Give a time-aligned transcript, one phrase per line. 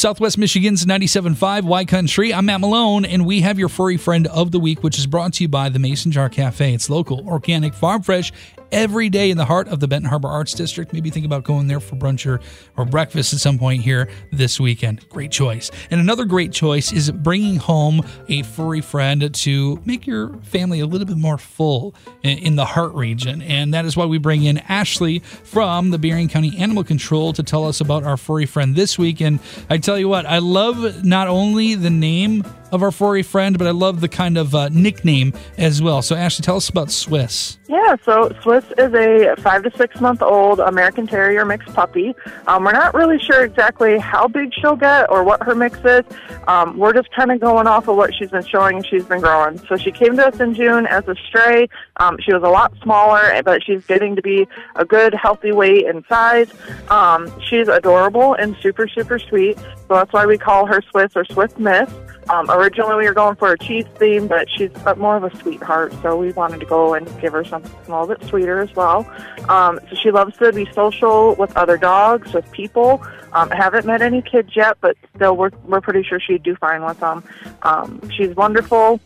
[0.00, 2.32] Southwest Michigan's 97.5 Y Country.
[2.32, 5.34] I'm Matt Malone, and we have your furry friend of the week, which is brought
[5.34, 6.72] to you by the Mason Jar Cafe.
[6.72, 8.32] It's local, organic, farm fresh,
[8.72, 10.92] every day in the heart of the Benton Harbor Arts District.
[10.92, 12.40] Maybe think about going there for brunch or,
[12.76, 15.08] or breakfast at some point here this weekend.
[15.08, 15.70] Great choice.
[15.90, 20.86] And another great choice is bringing home a furry friend to make your family a
[20.86, 23.42] little bit more full in, in the heart region.
[23.42, 27.42] And that is why we bring in Ashley from the Berrien County Animal Control to
[27.42, 29.20] tell us about our furry friend this week.
[29.20, 33.58] And I tell you what, I love not only the name of our furry friend,
[33.58, 36.02] but I love the kind of uh, nickname as well.
[36.02, 37.58] So, Ashley, tell us about Swiss.
[37.68, 42.14] Yeah, so Swiss is a five to six month old American Terrier mixed puppy.
[42.48, 46.04] Um, we're not really sure exactly how big she'll get or what her mix is.
[46.48, 49.20] Um, we're just kind of going off of what she's been showing and she's been
[49.20, 49.58] growing.
[49.66, 51.68] So she came to us in June as a stray.
[51.98, 55.86] Um, she was a lot smaller, but she's getting to be a good, healthy weight
[55.86, 56.50] and size.
[56.88, 59.58] Um, she's adorable and super, super sweet.
[59.58, 61.88] So that's why we call her Swiss or Swiss Miss.
[62.30, 65.92] Um, originally, we were going for a cheese theme, but she's more of a sweetheart,
[66.00, 69.10] so we wanted to go and give her something a little bit sweeter as well.
[69.48, 73.04] Um, so she loves to be social with other dogs, with people.
[73.32, 76.84] Um, haven't met any kids yet, but still, we're we're pretty sure she'd do fine
[76.84, 77.24] with them.
[77.62, 79.00] Um, she's wonderful.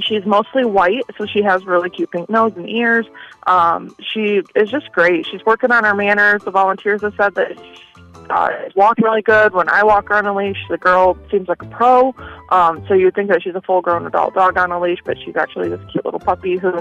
[0.00, 3.06] She's mostly white, so she has really cute pink nose and ears.
[3.46, 5.26] Um, she is just great.
[5.26, 6.44] She's working on her manners.
[6.44, 7.58] The volunteers have said that
[8.30, 8.48] uh,
[9.02, 9.52] really good.
[9.52, 12.14] When I walk her on a leash, the girl seems like a pro.
[12.50, 15.16] Um, so you'd think that she's a full grown adult dog on a leash, but
[15.24, 16.72] she's actually this cute little puppy who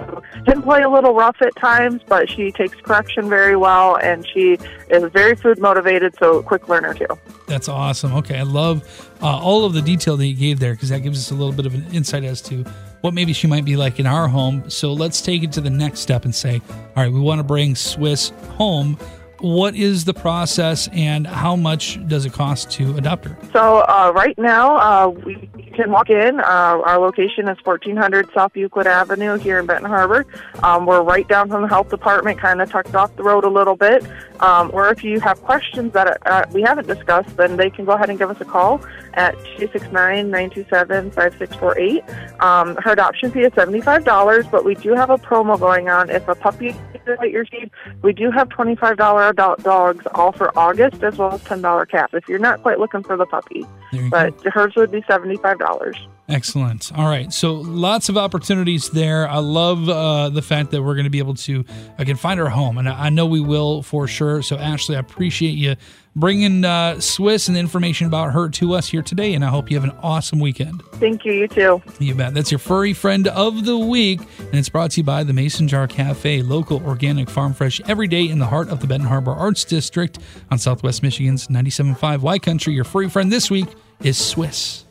[0.45, 4.57] can play a little rough at times, but she takes correction very well and she
[4.89, 7.07] is very food motivated, so quick learner too.
[7.47, 8.13] That's awesome.
[8.15, 11.19] Okay, I love uh, all of the detail that you gave there because that gives
[11.19, 12.63] us a little bit of an insight as to
[13.01, 14.69] what maybe she might be like in our home.
[14.69, 16.61] So let's take it to the next step and say,
[16.95, 18.97] all right, we want to bring Swiss home
[19.41, 23.37] what is the process and how much does it cost to adopt her?
[23.53, 26.39] So uh, right now, uh, we can walk in.
[26.39, 30.25] Uh, our location is 1400 South Euclid Avenue here in Benton Harbor.
[30.61, 33.49] Um, we're right down from the health department, kind of tucked off the road a
[33.49, 34.05] little bit.
[34.41, 37.93] Um, or if you have questions that uh, we haven't discussed, then they can go
[37.93, 38.81] ahead and give us a call
[39.13, 42.41] at 269-927-5648.
[42.41, 46.09] Um, her adoption fee is $75, but we do have a promo going on.
[46.09, 46.75] If a puppy is
[47.07, 47.71] at your seed,
[48.01, 52.27] we do have $25 adult dogs all for August as well as $10 cap if
[52.27, 53.65] you're not quite looking for the puppy.
[54.09, 54.51] But go.
[54.51, 56.07] hers would be $75.
[56.29, 56.95] Excellent.
[56.95, 57.33] All right.
[57.33, 59.27] So lots of opportunities there.
[59.27, 61.65] I love uh, the fact that we're going to be able to,
[61.97, 62.77] again, find our home.
[62.77, 64.43] And I know we will for sure.
[64.43, 65.75] So, Ashley, I appreciate you
[66.15, 69.33] bringing uh, Swiss and the information about her to us here today.
[69.33, 70.83] And I hope you have an awesome weekend.
[70.93, 71.33] Thank you.
[71.33, 71.81] You too.
[71.99, 72.35] You bet.
[72.35, 74.19] That's your furry friend of the week.
[74.37, 78.07] And it's brought to you by the Mason Jar Cafe, local organic farm fresh every
[78.07, 80.19] day in the heart of the Benton Harbor Arts District
[80.51, 82.73] on Southwest Michigan's 97.5 Y Country.
[82.73, 83.67] Your furry friend this week
[84.03, 84.85] is Swiss.